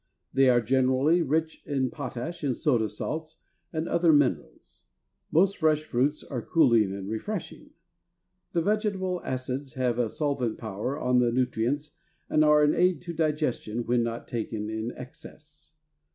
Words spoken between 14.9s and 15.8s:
excess.